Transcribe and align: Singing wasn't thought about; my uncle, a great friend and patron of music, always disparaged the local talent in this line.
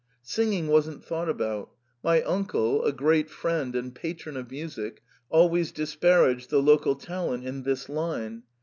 Singing 0.23 0.65
wasn't 0.67 1.05
thought 1.05 1.29
about; 1.29 1.69
my 2.03 2.23
uncle, 2.23 2.83
a 2.85 2.91
great 2.91 3.29
friend 3.29 3.75
and 3.75 3.93
patron 3.93 4.35
of 4.35 4.49
music, 4.49 5.03
always 5.29 5.71
disparaged 5.71 6.49
the 6.49 6.59
local 6.59 6.95
talent 6.95 7.45
in 7.45 7.61
this 7.61 7.87
line. 7.87 8.41